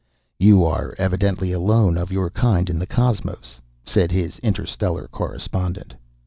"You 0.39 0.65
are 0.65 0.95
evidently 0.97 1.51
alone 1.51 1.95
of 1.95 2.11
your 2.11 2.31
kind 2.31 2.71
in 2.71 2.79
the 2.79 2.87
cosmos," 2.87 3.59
said 3.85 4.11
his 4.11 4.39
interstellar 4.39 5.07
correspondent. 5.07 5.93